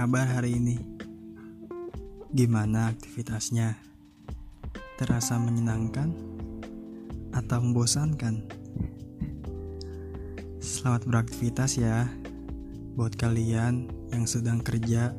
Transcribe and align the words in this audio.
kabar 0.00 0.24
hari 0.24 0.56
ini? 0.56 0.80
Gimana 2.32 2.88
aktivitasnya? 2.88 3.76
Terasa 4.96 5.36
menyenangkan 5.36 6.08
atau 7.36 7.60
membosankan? 7.60 8.48
Selamat 10.56 11.04
beraktivitas 11.04 11.76
ya 11.76 12.08
buat 12.96 13.12
kalian 13.12 13.92
yang 14.08 14.24
sedang 14.24 14.64
kerja, 14.64 15.12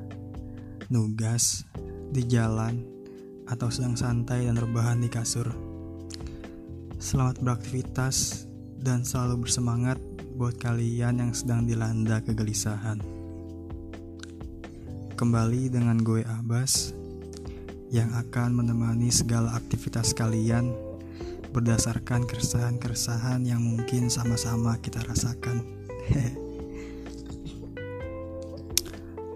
nugas, 0.90 1.62
di 2.10 2.26
jalan, 2.26 2.82
atau 3.54 3.70
sedang 3.70 3.94
santai 3.94 4.50
dan 4.50 4.58
rebahan 4.58 4.98
di 4.98 5.14
kasur. 5.14 5.46
Selamat 6.98 7.38
beraktivitas 7.38 8.50
dan 8.82 9.06
selalu 9.06 9.46
bersemangat 9.46 10.02
buat 10.34 10.58
kalian 10.58 11.22
yang 11.22 11.38
sedang 11.38 11.70
dilanda 11.70 12.18
kegelisahan. 12.26 13.21
Kembali 15.22 15.70
dengan 15.70 16.02
gue 16.02 16.26
Abbas 16.26 16.98
yang 17.94 18.10
akan 18.10 18.58
menemani 18.58 19.14
segala 19.14 19.54
aktivitas 19.54 20.18
kalian 20.18 20.74
berdasarkan 21.54 22.26
keresahan-keresahan 22.26 23.46
yang 23.46 23.62
mungkin 23.62 24.10
sama-sama 24.10 24.82
kita 24.82 24.98
rasakan. 25.06 25.62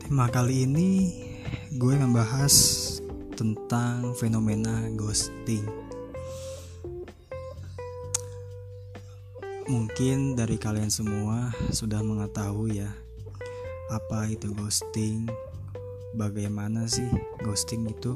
Tema 0.02 0.26
kali 0.34 0.66
ini 0.66 0.90
gue 1.78 1.94
membahas 1.94 2.82
tentang 3.38 4.18
fenomena 4.18 4.90
ghosting. 4.98 5.70
Mungkin 9.70 10.34
dari 10.34 10.58
kalian 10.58 10.90
semua 10.90 11.54
sudah 11.70 12.02
mengetahui 12.02 12.82
ya 12.82 12.90
apa 13.94 14.26
itu 14.34 14.50
ghosting, 14.50 15.30
bagaimana 16.16 16.88
sih 16.88 17.08
ghosting 17.44 17.92
itu? 17.92 18.16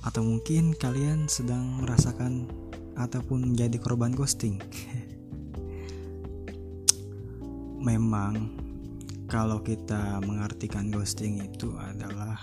Atau 0.00 0.24
mungkin 0.24 0.72
kalian 0.72 1.28
sedang 1.28 1.84
merasakan 1.84 2.48
ataupun 2.96 3.52
menjadi 3.52 3.76
korban 3.76 4.16
ghosting? 4.16 4.56
Memang 7.88 8.56
kalau 9.28 9.60
kita 9.60 10.24
mengartikan 10.24 10.88
ghosting 10.88 11.44
itu 11.44 11.76
adalah 11.76 12.40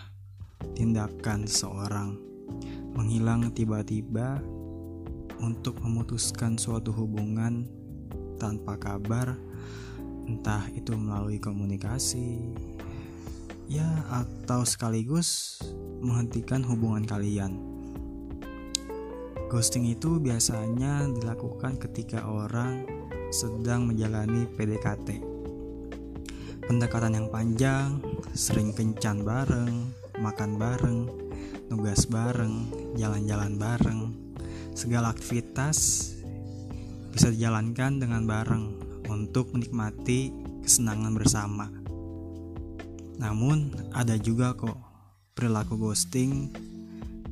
tindakan 0.78 1.50
seorang 1.50 2.18
menghilang 2.94 3.50
tiba-tiba 3.54 4.42
untuk 5.42 5.78
memutuskan 5.82 6.58
suatu 6.58 6.94
hubungan 6.94 7.66
tanpa 8.38 8.78
kabar 8.78 9.38
entah 10.28 10.66
itu 10.74 10.94
melalui 10.98 11.38
komunikasi 11.38 12.42
ya 13.68 13.88
atau 14.10 14.64
sekaligus 14.64 15.60
menghentikan 16.00 16.64
hubungan 16.64 17.04
kalian. 17.04 17.60
Ghosting 19.48 19.88
itu 19.88 20.20
biasanya 20.20 21.08
dilakukan 21.08 21.80
ketika 21.80 22.28
orang 22.28 22.84
sedang 23.32 23.88
menjalani 23.88 24.48
PDKT. 24.56 25.24
Pendekatan 26.68 27.16
yang 27.16 27.28
panjang, 27.32 28.04
sering 28.36 28.76
kencan 28.76 29.24
bareng, 29.24 29.88
makan 30.20 30.60
bareng, 30.60 31.00
nugas 31.72 32.08
bareng, 32.12 32.68
jalan-jalan 33.00 33.56
bareng, 33.56 34.12
segala 34.76 35.16
aktivitas 35.16 36.12
bisa 37.16 37.32
dijalankan 37.32 38.04
dengan 38.04 38.28
bareng 38.28 38.66
untuk 39.08 39.56
menikmati 39.56 40.36
kesenangan 40.60 41.16
bersama. 41.16 41.87
Namun, 43.18 43.74
ada 43.94 44.18
juga 44.18 44.54
kok 44.54 44.78
perilaku 45.38 45.78
ghosting 45.78 46.50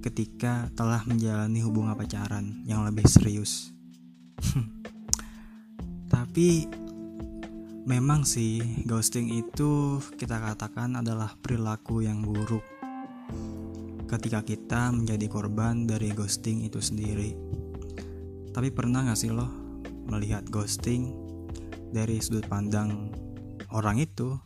ketika 0.06 0.69
telah 0.78 1.01
menjalani 1.09 1.66
hubungan 1.66 1.97
pacaran 1.97 2.62
yang 2.69 2.85
lebih 2.85 3.09
serius. 3.09 3.73
Tapi 6.13 6.69
memang 7.90 8.22
sih 8.22 8.62
ghosting 8.85 9.34
itu 9.34 9.97
kita 10.18 10.38
katakan 10.38 11.01
adalah 11.01 11.34
perilaku 11.38 12.06
yang 12.06 12.22
buruk 12.22 12.62
ketika 14.06 14.46
kita 14.46 14.94
menjadi 14.94 15.25
korban 15.25 15.90
dari 15.90 16.13
ghosting 16.13 16.62
itu 16.66 16.78
sendiri. 16.78 17.34
Tapi 18.53 18.69
pernah 18.69 19.09
gak 19.09 19.17
sih 19.17 19.34
lo 19.34 19.50
melihat 20.06 20.46
ghosting 20.53 21.09
dari 21.90 22.22
sudut 22.22 22.46
pandang 22.46 23.09
orang 23.73 23.97
itu 23.97 24.38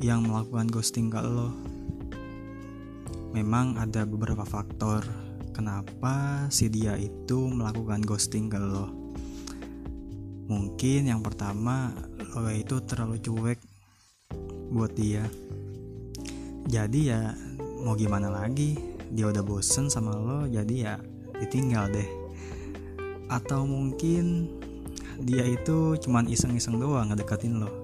yang 0.00 0.24
melakukan 0.24 0.70
ghosting 0.70 1.12
ke 1.12 1.20
lo? 1.20 1.52
Memang 3.32 3.80
ada 3.80 4.04
beberapa 4.04 4.44
faktor 4.44 5.04
kenapa 5.52 6.46
si 6.48 6.72
dia 6.72 6.96
itu 6.96 7.48
melakukan 7.48 8.00
ghosting 8.04 8.48
ke 8.48 8.56
lo. 8.56 8.88
Mungkin 10.48 11.08
yang 11.08 11.20
pertama 11.20 11.92
lo 12.36 12.48
itu 12.52 12.80
terlalu 12.84 13.20
cuek 13.20 13.60
buat 14.72 14.92
dia. 14.96 15.24
Jadi 16.68 17.00
ya 17.12 17.32
mau 17.84 17.96
gimana 17.96 18.32
lagi? 18.32 18.76
Dia 19.12 19.28
udah 19.28 19.44
bosen 19.44 19.92
sama 19.92 20.16
lo 20.16 20.48
jadi 20.48 20.74
ya 20.76 20.94
ditinggal 21.40 21.92
deh. 21.92 22.10
Atau 23.32 23.64
mungkin 23.64 24.48
dia 25.20 25.44
itu 25.44 25.96
cuman 26.00 26.28
iseng-iseng 26.28 26.80
doang 26.80 27.12
ngedeketin 27.12 27.60
lo 27.60 27.81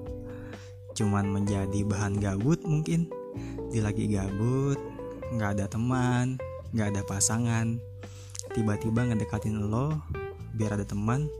cuman 0.98 1.30
menjadi 1.30 1.86
bahan 1.86 2.18
gabut 2.18 2.58
mungkin. 2.66 3.06
Dia 3.70 3.86
lagi 3.86 4.10
gabut 4.10 4.82
nggak 5.28 5.60
ada 5.60 5.66
teman 5.70 6.42
nggak 6.74 6.88
ada 6.90 7.02
pasangan. 7.06 7.78
Tiba-tiba 8.50 9.06
ngedekatin 9.06 9.70
lo 9.70 9.94
biar 10.58 10.74
ada 10.74 10.82
teman. 10.82 11.30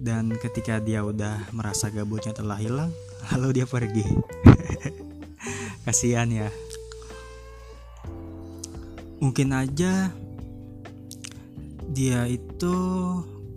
Dan 0.00 0.32
ketika 0.40 0.80
dia 0.80 1.04
udah 1.04 1.52
merasa 1.52 1.92
gabutnya 1.92 2.32
telah 2.32 2.56
hilang 2.56 2.88
lalu 3.36 3.60
dia 3.60 3.66
pergi. 3.68 4.06
Kasihan 5.84 6.32
ya. 6.32 6.48
Mungkin 9.20 9.52
aja 9.52 10.08
dia 11.92 12.24
itu 12.24 12.76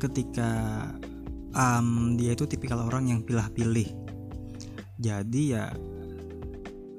ketika 0.04 0.52
um, 1.56 2.20
dia 2.20 2.36
itu 2.36 2.44
tipikal 2.44 2.84
orang 2.84 3.08
yang 3.08 3.24
pilih-pilih 3.24 4.03
jadi 5.02 5.42
ya 5.42 5.66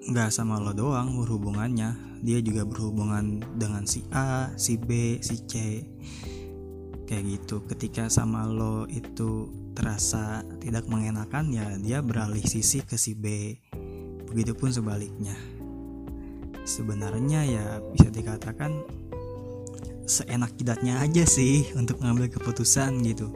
nggak 0.04 0.30
sama 0.34 0.60
lo 0.60 0.76
doang 0.76 1.16
berhubungannya. 1.22 2.20
Dia 2.24 2.40
juga 2.40 2.64
berhubungan 2.64 3.44
dengan 3.56 3.84
si 3.84 4.04
A 4.12 4.52
si 4.56 4.80
B 4.80 5.20
si 5.20 5.44
C. 5.44 5.84
Kayak 7.04 7.24
gitu. 7.24 7.64
Ketika 7.68 8.08
sama 8.08 8.48
lo 8.48 8.88
itu 8.88 9.52
terasa 9.76 10.42
tidak 10.60 10.88
mengenakan 10.88 11.52
ya 11.52 11.66
dia 11.76 11.98
beralih 12.00 12.42
sisi 12.42 12.80
ke 12.82 12.96
si 12.96 13.12
B. 13.16 13.56
Begitupun 14.28 14.72
sebaliknya. 14.72 15.36
Sebenarnya 16.64 17.44
ya 17.44 17.66
bisa 17.92 18.08
dikatakan 18.08 18.72
seenak 20.04 20.56
jidatnya 20.56 21.00
aja 21.00 21.24
sih 21.24 21.68
untuk 21.76 22.00
ngambil 22.00 22.32
keputusan 22.32 23.04
gitu. 23.04 23.32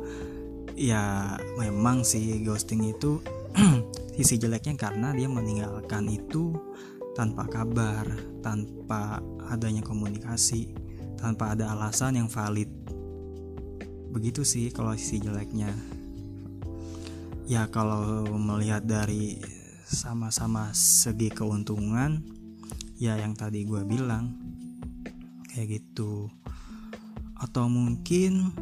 Ya 0.78 1.36
memang 1.60 2.04
sih 2.08 2.40
ghosting 2.44 2.88
itu 2.88 3.20
Sisi 4.14 4.38
jeleknya 4.38 4.78
karena 4.78 5.10
dia 5.14 5.26
meninggalkan 5.26 6.06
itu 6.06 6.54
tanpa 7.19 7.50
kabar, 7.50 8.06
tanpa 8.38 9.19
adanya 9.50 9.82
komunikasi, 9.82 10.70
tanpa 11.19 11.58
ada 11.58 11.74
alasan 11.74 12.22
yang 12.22 12.30
valid. 12.30 12.70
Begitu 14.14 14.46
sih 14.46 14.70
kalau 14.70 14.94
sisi 14.94 15.19
jeleknya. 15.19 15.75
Ya 17.49 17.66
kalau 17.66 18.28
melihat 18.37 18.87
dari 18.87 19.43
sama-sama 19.88 20.70
segi 20.76 21.32
keuntungan, 21.32 22.22
ya 23.00 23.19
yang 23.19 23.34
tadi 23.34 23.66
gue 23.66 23.82
bilang 23.82 24.38
kayak 25.50 25.82
gitu. 25.82 26.31
Atau 27.38 27.66
mungkin 27.66 28.54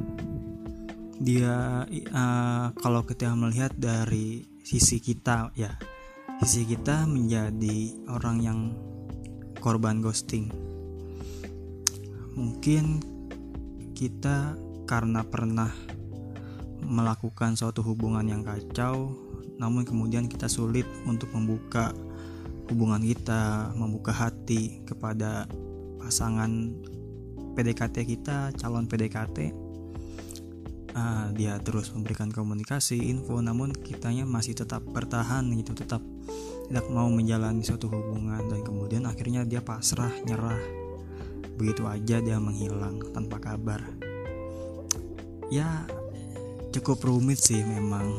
dia 1.20 1.84
uh, 2.12 2.66
kalau 2.76 3.04
kita 3.04 3.32
melihat 3.36 3.72
dari 3.76 4.55
sisi 4.66 4.98
kita 4.98 5.54
ya. 5.54 5.78
Sisi 6.42 6.66
kita 6.66 7.06
menjadi 7.06 7.94
orang 8.10 8.42
yang 8.42 8.60
korban 9.62 10.02
ghosting. 10.02 10.50
Mungkin 12.34 12.98
kita 13.94 14.58
karena 14.90 15.22
pernah 15.22 15.70
melakukan 16.82 17.54
suatu 17.54 17.80
hubungan 17.86 18.26
yang 18.26 18.42
kacau 18.42 19.14
namun 19.56 19.88
kemudian 19.88 20.28
kita 20.28 20.50
sulit 20.52 20.84
untuk 21.08 21.32
membuka 21.32 21.96
hubungan 22.68 23.00
kita 23.00 23.72
membuka 23.72 24.12
hati 24.12 24.84
kepada 24.84 25.48
pasangan 25.96 26.76
PDKT 27.56 27.96
kita 28.04 28.52
calon 28.60 28.84
PDKT 28.84 29.65
uh, 30.96 31.28
dia 31.36 31.60
terus 31.60 31.92
memberikan 31.92 32.32
komunikasi 32.32 32.96
info 33.12 33.38
namun 33.44 33.76
kitanya 33.76 34.24
masih 34.24 34.56
tetap 34.56 34.80
bertahan 34.82 35.44
gitu 35.52 35.76
tetap 35.76 36.00
tidak 36.66 36.86
mau 36.90 37.06
menjalani 37.06 37.62
suatu 37.62 37.86
hubungan 37.86 38.42
dan 38.50 38.60
kemudian 38.66 39.06
akhirnya 39.06 39.46
dia 39.46 39.62
pasrah 39.62 40.10
nyerah. 40.26 40.58
Begitu 41.54 41.86
aja 41.86 42.18
dia 42.18 42.42
menghilang 42.42 43.00
tanpa 43.14 43.38
kabar. 43.38 43.86
Ya 45.46 45.86
cukup 46.74 47.06
rumit 47.06 47.38
sih 47.38 47.62
memang 47.62 48.10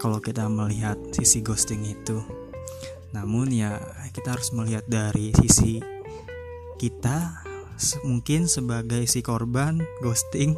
kalau 0.00 0.24
kita 0.24 0.48
melihat 0.48 0.96
sisi 1.12 1.44
ghosting 1.44 1.84
itu. 1.84 2.24
Namun 3.12 3.52
ya 3.52 3.76
kita 4.16 4.34
harus 4.34 4.50
melihat 4.56 4.88
dari 4.88 5.36
sisi 5.36 5.84
kita 6.80 7.44
mungkin 8.08 8.48
sebagai 8.48 9.04
si 9.04 9.20
korban 9.20 9.84
ghosting 10.00 10.56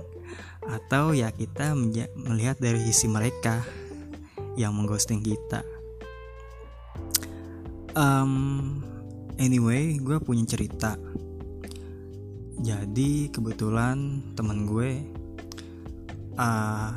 atau 0.66 1.14
ya 1.14 1.30
kita 1.30 1.78
melihat 2.18 2.58
dari 2.58 2.82
sisi 2.82 3.06
mereka 3.06 3.62
yang 4.58 4.74
mengghosting 4.74 5.22
kita. 5.22 5.62
Um, 7.96 8.82
anyway, 9.38 9.96
gue 9.96 10.18
punya 10.20 10.44
cerita. 10.44 10.98
Jadi 12.56 13.30
kebetulan 13.30 14.32
temen 14.34 14.64
gue 14.66 14.90
uh, 16.40 16.92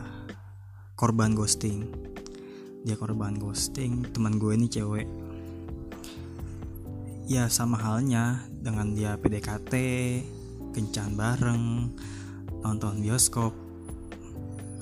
korban 0.95 1.35
ghosting. 1.35 1.87
Dia 2.83 2.95
korban 2.95 3.35
ghosting. 3.39 4.07
Teman 4.11 4.39
gue 4.39 4.55
ini 4.55 4.67
cewek. 4.71 5.07
Ya 7.29 7.45
sama 7.51 7.77
halnya 7.77 8.49
dengan 8.49 8.97
dia 8.97 9.13
PDKT, 9.19 9.73
kencan 10.73 11.13
bareng, 11.13 11.93
nonton 12.65 12.99
bioskop 12.99 13.51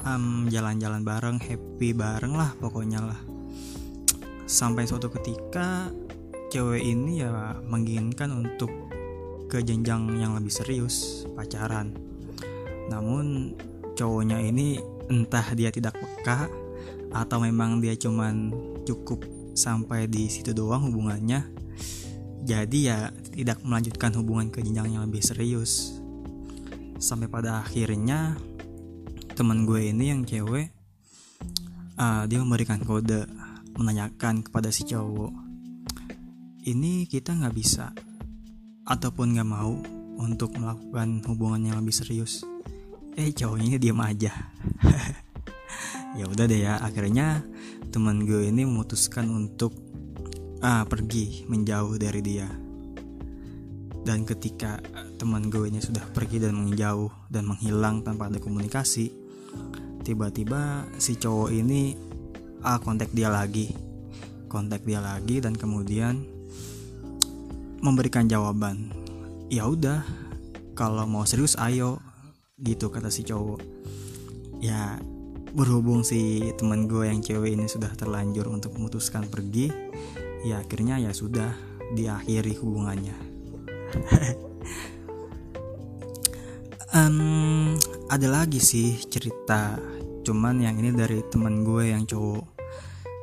um, 0.04 0.48
jalan-jalan 0.48 1.04
bareng 1.04 1.38
happy 1.38 1.94
bareng 1.94 2.34
lah 2.34 2.54
pokoknya 2.58 3.02
lah. 3.04 3.20
Sampai 4.48 4.88
suatu 4.88 5.12
ketika 5.12 5.92
cewek 6.48 6.80
ini 6.80 7.22
ya 7.22 7.60
menginginkan 7.68 8.32
untuk 8.32 8.72
ke 9.52 9.60
jenjang 9.64 10.08
yang 10.20 10.36
lebih 10.36 10.52
serius 10.52 11.28
pacaran. 11.36 11.92
Namun 12.88 13.56
cowoknya 14.00 14.40
ini 14.40 14.80
entah 15.12 15.56
dia 15.56 15.72
tidak 15.72 15.96
peka 15.98 16.48
atau 17.12 17.40
memang 17.40 17.80
dia 17.80 17.96
cuman 17.96 18.52
cukup 18.84 19.24
sampai 19.58 20.06
di 20.06 20.30
situ 20.30 20.54
doang 20.54 20.92
hubungannya 20.92 21.48
jadi 22.46 22.80
ya 22.80 23.00
tidak 23.34 23.60
melanjutkan 23.66 24.14
hubungan 24.16 24.48
ke 24.54 24.62
jenjang 24.62 24.94
yang 24.94 25.04
lebih 25.08 25.24
serius 25.24 25.97
sampai 26.98 27.30
pada 27.30 27.62
akhirnya 27.62 28.38
teman 29.38 29.70
gue 29.70 29.94
ini 29.94 30.10
yang 30.10 30.26
cewek 30.26 30.74
uh, 31.98 32.26
dia 32.26 32.42
memberikan 32.42 32.82
kode 32.82 33.30
menanyakan 33.78 34.42
kepada 34.42 34.74
si 34.74 34.86
cowok 34.86 35.34
ini 36.68 37.08
kita 37.08 37.32
nggak 37.32 37.56
bisa 37.56 37.96
ataupun 38.84 39.38
nggak 39.38 39.48
mau 39.48 39.78
untuk 40.18 40.58
melakukan 40.58 41.22
hubungan 41.30 41.72
yang 41.72 41.78
lebih 41.80 41.96
serius? 41.96 42.44
Eh 43.16 43.32
cowoknya 43.32 43.78
ini 43.78 43.80
diam 43.80 44.02
aja. 44.04 44.34
Ya 46.18 46.26
udah 46.26 46.50
deh 46.50 46.66
ya 46.66 46.82
akhirnya 46.82 47.46
teman 47.94 48.26
gue 48.26 48.50
ini 48.50 48.66
memutuskan 48.66 49.30
untuk 49.30 49.70
uh, 50.66 50.82
pergi 50.90 51.46
menjauh 51.46 51.94
dari 52.02 52.26
dia 52.26 52.50
dan 54.08 54.24
ketika 54.24 54.80
teman 55.20 55.52
gue 55.52 55.68
ini 55.68 55.84
sudah 55.84 56.00
pergi 56.16 56.40
dan 56.40 56.56
menjauh 56.56 57.12
dan 57.28 57.44
menghilang 57.44 58.08
tanpa 58.08 58.32
ada 58.32 58.40
komunikasi 58.40 59.12
tiba-tiba 60.08 60.88
si 60.96 61.20
cowok 61.20 61.52
ini 61.52 61.92
ah 62.64 62.80
kontak 62.80 63.12
dia 63.12 63.28
lagi. 63.28 63.76
Kontak 64.48 64.88
dia 64.88 65.04
lagi 65.04 65.44
dan 65.44 65.60
kemudian 65.60 66.24
memberikan 67.84 68.32
jawaban 68.32 68.96
ya 69.52 69.68
udah 69.68 70.08
kalau 70.72 71.04
mau 71.04 71.28
serius 71.28 71.60
ayo 71.60 72.00
gitu 72.64 72.88
kata 72.88 73.12
si 73.12 73.28
cowok. 73.28 73.60
Ya 74.64 75.04
berhubung 75.52 76.08
si 76.08 76.48
teman 76.56 76.88
gue 76.88 77.12
yang 77.12 77.20
cewek 77.20 77.60
ini 77.60 77.68
sudah 77.68 77.92
terlanjur 78.00 78.48
untuk 78.48 78.72
memutuskan 78.80 79.28
pergi 79.28 79.68
ya 80.48 80.64
akhirnya 80.64 80.96
ya 80.96 81.12
sudah 81.12 81.52
diakhiri 81.92 82.56
hubungannya 82.56 83.27
um, 86.98 87.76
ada 88.08 88.28
lagi 88.28 88.60
sih 88.60 89.00
cerita. 89.08 89.80
Cuman 90.24 90.60
yang 90.64 90.80
ini 90.80 90.92
dari 90.92 91.24
teman 91.28 91.64
gue 91.64 91.92
yang 91.92 92.04
cowok. 92.04 92.46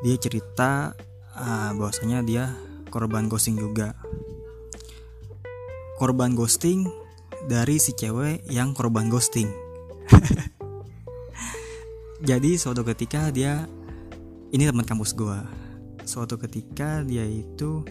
Dia 0.05 0.16
cerita 0.20 0.93
uh, 1.37 1.70
bahwasanya 1.76 2.20
dia 2.25 2.52
korban 2.88 3.28
ghosting 3.28 3.56
juga. 3.56 3.96
Korban 6.00 6.37
ghosting 6.37 6.88
dari 7.49 7.78
si 7.81 7.93
cewek 7.96 8.44
yang 8.49 8.72
korban 8.76 9.08
ghosting. 9.08 9.49
Jadi 12.28 12.56
suatu 12.56 12.84
ketika 12.88 13.28
dia 13.28 13.69
ini 14.52 14.64
teman 14.64 14.88
kampus 14.88 15.12
gue. 15.12 15.38
Suatu 16.05 16.37
ketika 16.37 17.00
dia 17.05 17.25
itu 17.25 17.84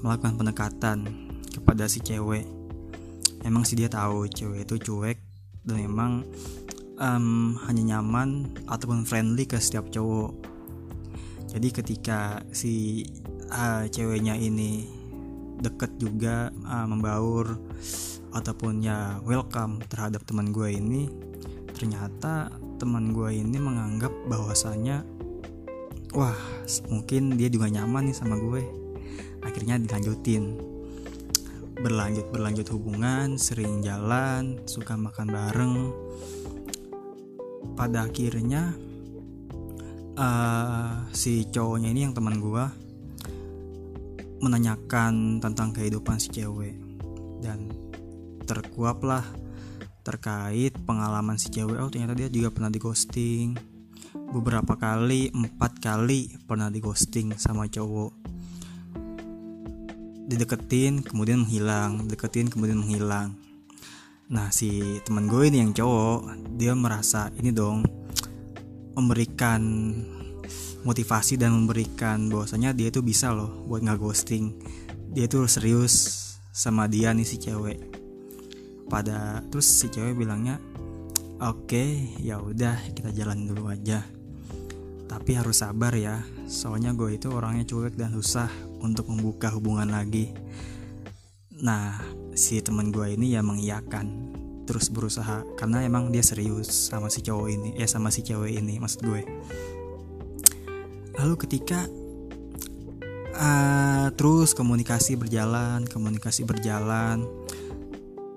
melakukan 0.00 0.36
pendekatan 0.40 1.25
kepada 1.56 1.88
si 1.88 2.04
cewek. 2.04 2.44
Emang 3.42 3.64
sih 3.64 3.78
dia 3.78 3.88
tahu 3.88 4.28
cewek 4.28 4.68
itu 4.68 4.76
cuek 4.90 5.18
dan 5.66 5.82
emang 5.82 6.12
um, 7.00 7.56
hanya 7.64 7.96
nyaman 7.96 8.52
ataupun 8.68 9.08
friendly 9.08 9.48
ke 9.48 9.56
setiap 9.60 9.88
cowok. 9.88 10.32
Jadi 11.50 11.68
ketika 11.72 12.42
si 12.52 13.06
uh, 13.48 13.88
ceweknya 13.88 14.36
ini 14.36 14.84
deket 15.56 15.96
juga 15.96 16.52
uh, 16.68 16.84
membaur 16.84 17.56
ataupun 18.36 18.84
ya 18.84 19.16
welcome 19.24 19.80
terhadap 19.88 20.20
teman 20.28 20.52
gue 20.52 20.68
ini 20.76 21.08
ternyata 21.72 22.52
teman 22.76 23.16
gue 23.16 23.32
ini 23.32 23.56
menganggap 23.56 24.12
bahwasanya 24.28 25.00
wah 26.12 26.36
mungkin 26.92 27.40
dia 27.40 27.48
juga 27.48 27.72
nyaman 27.72 28.12
nih 28.12 28.16
sama 28.16 28.36
gue. 28.36 28.64
Akhirnya 29.46 29.80
dilanjutin 29.80 30.75
berlanjut 31.86 32.26
berlanjut 32.34 32.66
hubungan 32.74 33.38
sering 33.38 33.78
jalan 33.78 34.58
suka 34.66 34.98
makan 34.98 35.30
bareng. 35.30 35.76
Pada 37.78 38.10
akhirnya 38.10 38.74
uh, 40.18 41.06
si 41.14 41.46
cowoknya 41.46 41.94
ini 41.94 42.10
yang 42.10 42.10
teman 42.10 42.42
gue 42.42 42.64
menanyakan 44.42 45.38
tentang 45.38 45.70
kehidupan 45.70 46.18
si 46.18 46.34
cewek. 46.34 46.74
Dan 47.38 47.70
terkuaplah 48.50 49.22
terkait 50.02 50.74
pengalaman 50.82 51.38
si 51.38 51.54
cewek. 51.54 51.78
Oh 51.78 51.86
ternyata 51.86 52.18
dia 52.18 52.26
juga 52.26 52.50
pernah 52.50 52.70
di 52.74 52.82
ghosting 52.82 53.76
beberapa 54.16 54.74
kali 54.74 55.30
empat 55.30 55.78
kali 55.78 56.34
pernah 56.50 56.66
di 56.66 56.82
ghosting 56.82 57.36
sama 57.38 57.70
cowok 57.70 58.15
dideketin 60.26 61.06
kemudian 61.06 61.46
menghilang 61.46 62.10
deketin 62.10 62.50
kemudian 62.50 62.82
menghilang. 62.82 63.38
Nah 64.26 64.50
si 64.50 64.98
teman 65.06 65.30
gue 65.30 65.46
ini 65.46 65.62
yang 65.62 65.70
cowok 65.70 66.50
dia 66.58 66.74
merasa 66.74 67.30
ini 67.38 67.54
dong 67.54 67.86
memberikan 68.98 69.62
motivasi 70.82 71.38
dan 71.38 71.54
memberikan 71.54 72.26
bahwasanya 72.26 72.74
dia 72.74 72.90
tuh 72.90 73.06
bisa 73.06 73.30
loh 73.30 73.66
buat 73.70 73.82
nggak 73.86 73.98
ghosting 74.02 74.54
dia 75.14 75.30
tuh 75.30 75.46
serius 75.46 76.26
sama 76.50 76.90
dia 76.90 77.14
nih 77.14 77.24
si 77.24 77.38
cewek. 77.38 77.78
Pada 78.90 79.40
terus 79.48 79.66
si 79.66 79.86
cewek 79.86 80.18
bilangnya 80.18 80.58
oke 81.38 81.70
okay, 81.70 82.18
ya 82.18 82.42
udah 82.42 82.76
kita 82.92 83.14
jalan 83.14 83.46
dulu 83.46 83.70
aja 83.70 84.15
tapi 85.16 85.32
harus 85.32 85.64
sabar 85.64 85.96
ya. 85.96 86.20
Soalnya 86.44 86.92
gue 86.92 87.16
itu 87.16 87.32
orangnya 87.32 87.64
cuek 87.64 87.96
dan 87.96 88.12
susah 88.12 88.52
untuk 88.84 89.08
membuka 89.08 89.48
hubungan 89.48 89.88
lagi. 89.88 90.36
Nah 91.56 91.96
si 92.36 92.60
teman 92.60 92.92
gue 92.92 93.16
ini 93.16 93.32
ya 93.32 93.40
mengiyakan 93.40 94.36
terus 94.68 94.92
berusaha 94.92 95.40
karena 95.56 95.88
emang 95.88 96.12
dia 96.12 96.20
serius 96.20 96.68
sama 96.92 97.08
si 97.08 97.24
cowok 97.24 97.48
ini 97.48 97.68
eh 97.80 97.88
sama 97.88 98.12
si 98.12 98.20
cewek 98.20 98.60
ini 98.60 98.76
maksud 98.76 99.00
gue. 99.08 99.24
Lalu 101.16 101.34
ketika 101.48 101.88
uh, 103.40 104.12
terus 104.12 104.52
komunikasi 104.52 105.16
berjalan 105.16 105.88
komunikasi 105.88 106.44
berjalan 106.44 107.24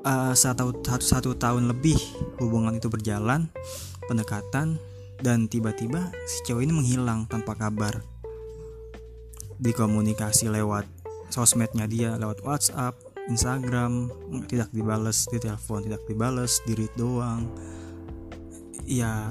uh, 0.08 0.32
satu, 0.32 0.80
satu 0.80 1.04
satu 1.04 1.30
tahun 1.36 1.68
lebih 1.76 2.00
hubungan 2.40 2.80
itu 2.80 2.88
berjalan 2.88 3.52
pendekatan 4.08 4.80
dan 5.20 5.52
tiba-tiba 5.52 6.12
si 6.24 6.40
cewek 6.48 6.64
ini 6.64 6.74
menghilang 6.76 7.28
tanpa 7.28 7.56
kabar. 7.56 8.00
Dikomunikasi 9.60 10.48
lewat 10.48 10.88
sosmednya 11.28 11.86
dia 11.86 12.16
lewat 12.16 12.40
WhatsApp, 12.42 12.96
Instagram 13.28 14.10
tidak 14.48 14.72
dibales 14.72 15.28
di 15.28 15.38
telepon 15.38 15.84
tidak 15.84 16.02
dibales 16.08 16.64
di 16.64 16.74
read 16.74 16.94
doang. 16.96 17.52
Ya 18.88 19.28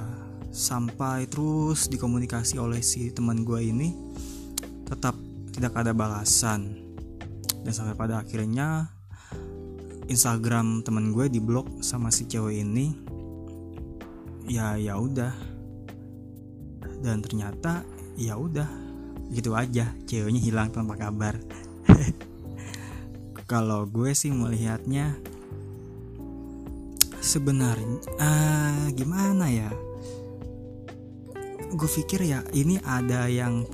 sampai 0.52 1.26
terus 1.26 1.88
dikomunikasi 1.90 2.60
oleh 2.60 2.84
si 2.84 3.10
teman 3.10 3.42
gue 3.42 3.60
ini 3.64 3.96
tetap 4.84 5.16
tidak 5.56 5.72
ada 5.74 5.96
balasan. 5.96 6.84
Dan 7.64 7.72
sampai 7.74 7.96
pada 7.98 8.22
akhirnya 8.22 8.92
Instagram 10.08 10.84
temen 10.84 11.10
gue 11.12 11.32
diblok 11.32 11.80
sama 11.80 12.12
si 12.12 12.28
cewek 12.28 12.60
ini. 12.60 12.92
Ya 14.48 14.80
ya 14.80 14.96
udah 14.96 15.47
dan 17.02 17.22
ternyata 17.22 17.86
ya 18.18 18.34
udah 18.34 18.68
gitu 19.32 19.52
aja. 19.54 19.92
Ceweknya 20.08 20.40
hilang 20.40 20.68
tanpa 20.72 20.96
kabar. 20.96 21.38
Kalau 23.50 23.88
gue 23.88 24.12
sih 24.12 24.28
melihatnya 24.28 25.16
sebenarnya 27.18 28.00
uh, 28.20 28.84
gimana 28.92 29.48
ya? 29.48 29.70
Gue 31.68 31.88
pikir 31.88 32.24
ya 32.24 32.40
ini 32.56 32.80
ada 32.80 33.28
yang 33.28 33.64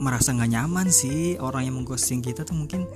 merasa 0.00 0.32
nggak 0.32 0.52
nyaman 0.56 0.88
sih. 0.88 1.36
Orang 1.36 1.68
yang 1.68 1.76
mengghosting 1.76 2.24
kita 2.24 2.44
tuh 2.48 2.56
mungkin 2.56 2.88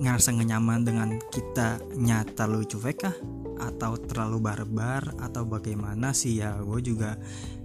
ngerasa 0.00 0.32
gak 0.32 0.48
nyaman 0.48 0.80
dengan 0.82 1.08
kita 1.30 1.78
nyata 1.94 2.50
lu 2.50 2.66
cuek 2.66 2.98
kah? 2.98 3.16
Atau 3.62 4.00
terlalu 4.02 4.42
barbar? 4.42 5.14
Atau 5.22 5.46
bagaimana 5.46 6.10
sih? 6.10 6.42
Ya 6.42 6.58
gue 6.58 6.80
juga 6.82 7.14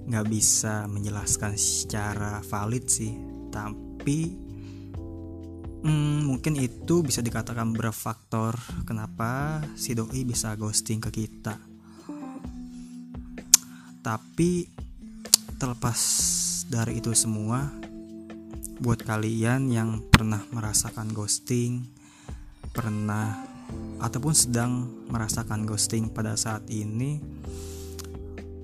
nggak 0.05 0.25
bisa 0.29 0.85
menjelaskan 0.85 1.57
secara 1.57 2.41
valid 2.45 2.85
sih. 2.85 3.13
Tapi 3.49 4.19
hmm, 5.85 6.29
mungkin 6.29 6.53
itu 6.61 7.01
bisa 7.01 7.25
dikatakan 7.25 7.73
berfaktor 7.73 8.57
kenapa 8.85 9.61
si 9.73 9.97
doi 9.97 10.21
bisa 10.25 10.53
ghosting 10.53 11.01
ke 11.01 11.09
kita. 11.13 11.57
Tapi 14.05 14.69
terlepas 15.57 15.99
dari 16.69 17.01
itu 17.01 17.09
semua 17.17 17.65
buat 18.75 19.01
kalian 19.01 19.71
yang 19.71 20.03
pernah 20.11 20.43
merasakan 20.51 21.15
ghosting 21.15 21.87
pernah 22.75 23.39
ataupun 24.03 24.35
sedang 24.35 24.85
merasakan 25.07 25.63
ghosting 25.63 26.11
pada 26.11 26.35
saat 26.35 26.67
ini 26.67 27.23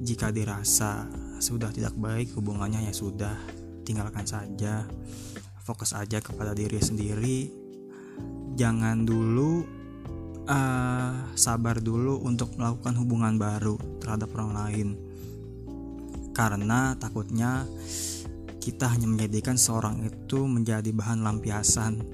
jika 0.04 0.36
dirasa 0.36 1.08
sudah 1.42 1.74
tidak 1.74 1.98
baik 1.98 2.38
hubungannya 2.38 2.86
ya 2.86 2.94
sudah 2.94 3.34
tinggalkan 3.82 4.24
saja. 4.24 4.86
Fokus 5.66 5.98
aja 5.98 6.22
kepada 6.22 6.54
diri 6.54 6.78
sendiri. 6.78 7.50
Jangan 8.54 9.04
dulu 9.04 9.66
uh, 10.46 11.14
sabar 11.34 11.82
dulu 11.82 12.22
untuk 12.22 12.54
melakukan 12.56 12.94
hubungan 13.02 13.36
baru 13.42 13.76
terhadap 13.98 14.30
orang 14.38 14.54
lain. 14.54 14.88
Karena 16.32 16.94
takutnya 16.96 17.66
kita 18.62 18.94
hanya 18.94 19.10
menjadikan 19.10 19.58
seorang 19.58 20.06
itu 20.06 20.46
menjadi 20.46 20.94
bahan 20.94 21.26
lampiasan. 21.26 22.06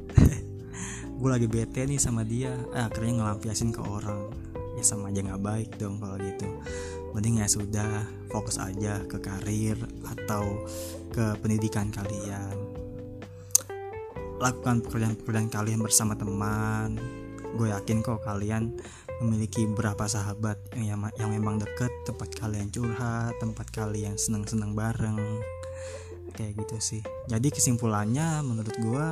Gue 1.20 1.30
lagi 1.30 1.52
bete 1.52 1.84
nih 1.84 2.00
sama 2.00 2.24
dia. 2.24 2.56
Eh, 2.72 2.84
akhirnya 2.84 3.22
ngelampiasin 3.22 3.76
ke 3.76 3.84
orang. 3.84 4.32
Ya 4.80 4.84
sama 4.86 5.10
aja 5.10 5.26
nggak 5.26 5.44
baik 5.44 5.70
dong 5.82 5.98
kalau 5.98 6.16
gitu 6.22 6.48
mending 7.28 7.44
ya 7.44 7.52
sudah 7.52 7.92
fokus 8.32 8.56
aja 8.56 9.04
ke 9.04 9.20
karir 9.20 9.76
atau 10.16 10.64
ke 11.12 11.36
pendidikan 11.44 11.92
kalian. 11.92 12.56
Lakukan 14.40 14.80
pekerjaan-pekerjaan 14.88 15.52
kalian 15.52 15.84
bersama 15.84 16.16
teman. 16.16 16.96
Gue 17.60 17.68
yakin 17.68 18.00
kok 18.00 18.24
kalian 18.24 18.80
memiliki 19.20 19.68
beberapa 19.68 20.08
sahabat 20.08 20.56
yang 20.80 21.04
yang 21.20 21.36
memang 21.36 21.60
deket 21.60 21.92
tempat 22.08 22.32
kalian 22.32 22.72
curhat 22.72 23.36
tempat 23.44 23.76
kalian 23.76 24.16
senang-senang 24.16 24.72
bareng. 24.72 25.20
Kayak 26.32 26.64
gitu 26.64 26.80
sih. 26.80 27.02
Jadi 27.28 27.52
kesimpulannya 27.52 28.40
menurut 28.40 28.76
gue 28.80 29.06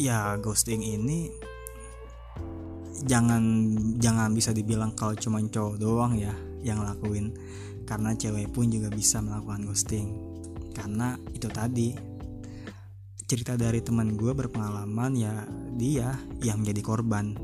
ya 0.00 0.40
ghosting 0.40 0.80
ini 0.80 1.28
jangan 3.04 3.44
jangan 4.00 4.32
bisa 4.32 4.56
dibilang 4.56 4.96
kalau 4.96 5.12
cuma 5.20 5.36
cowok 5.44 5.76
doang 5.76 6.16
ya 6.16 6.32
yang 6.62 6.82
lakuin. 6.82 7.34
Karena 7.84 8.14
cewek 8.14 8.54
pun 8.54 8.70
juga 8.70 8.88
bisa 8.88 9.18
melakukan 9.20 9.66
ghosting. 9.68 10.08
Karena 10.72 11.18
itu 11.34 11.50
tadi 11.50 11.92
cerita 13.26 13.56
dari 13.56 13.80
teman 13.80 14.12
gue 14.12 14.32
berpengalaman 14.36 15.12
ya 15.16 15.44
dia 15.76 16.16
yang 16.40 16.60
menjadi 16.60 16.82
korban. 16.84 17.36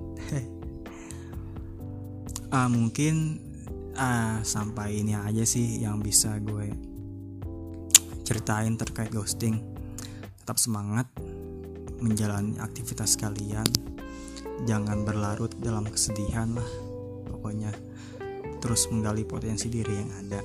Uh, 2.49 2.69
mungkin 2.77 3.41
uh, 3.97 4.41
sampai 4.45 5.01
ini 5.01 5.17
aja 5.17 5.45
sih 5.49 5.81
yang 5.81 6.01
bisa 6.01 6.37
gue 6.41 6.73
ceritain 8.25 8.77
terkait 8.77 9.09
ghosting. 9.13 9.61
Tetap 10.45 10.61
semangat 10.61 11.09
menjalani 11.99 12.61
aktivitas 12.61 13.17
kalian. 13.17 13.67
Jangan 14.69 15.07
berlarut 15.07 15.55
dalam 15.63 15.87
kesedihan 15.87 16.53
lah 16.53 16.71
pokoknya 17.29 17.71
terus 18.59 18.87
menggali 18.91 19.25
potensi 19.25 19.67
diri 19.71 19.95
yang 19.95 20.11
ada. 20.27 20.41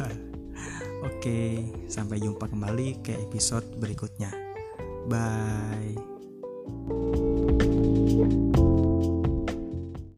Oke 1.08 1.64
sampai 1.88 2.20
jumpa 2.20 2.48
kembali 2.48 3.00
ke 3.00 3.16
episode 3.16 3.64
berikutnya. 3.80 4.32
Bye 5.08 5.96